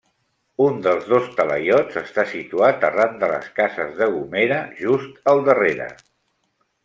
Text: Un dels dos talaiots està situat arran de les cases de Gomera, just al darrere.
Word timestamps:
Un 0.67 0.77
dels 0.85 1.03
dos 1.09 1.27
talaiots 1.39 1.99
està 2.01 2.23
situat 2.31 2.87
arran 2.89 3.13
de 3.23 3.29
les 3.33 3.47
cases 3.61 3.93
de 4.01 4.07
Gomera, 4.15 4.59
just 4.83 5.31
al 5.35 5.45
darrere. 5.51 5.91